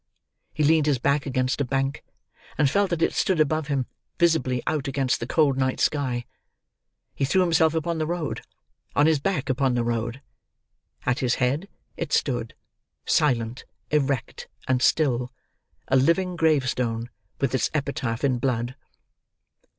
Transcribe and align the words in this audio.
He 0.51 0.63
leaned 0.63 0.87
his 0.87 0.97
back 0.97 1.27
against 1.27 1.61
a 1.61 1.63
bank, 1.63 2.03
and 2.57 2.67
felt 2.67 2.89
that 2.89 3.03
it 3.03 3.13
stood 3.13 3.39
above 3.39 3.67
him, 3.67 3.85
visibly 4.17 4.63
out 4.65 4.87
against 4.87 5.19
the 5.19 5.27
cold 5.27 5.57
night 5.59 5.79
sky. 5.79 6.25
He 7.13 7.23
threw 7.23 7.41
himself 7.41 7.75
upon 7.75 7.99
the 7.99 8.07
road—on 8.07 9.05
his 9.05 9.19
back 9.19 9.47
upon 9.47 9.75
the 9.75 9.83
road. 9.83 10.19
At 11.05 11.19
his 11.19 11.35
head 11.35 11.67
it 11.97 12.11
stood, 12.11 12.55
silent, 13.05 13.63
erect, 13.91 14.47
and 14.67 14.81
still—a 14.81 15.95
living 15.95 16.35
grave 16.35 16.67
stone, 16.67 17.11
with 17.39 17.53
its 17.53 17.69
epitaph 17.71 18.23
in 18.23 18.39
blood. 18.39 18.75